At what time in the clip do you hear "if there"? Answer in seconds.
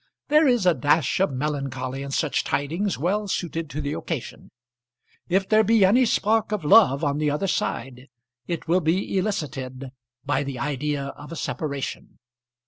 5.29-5.63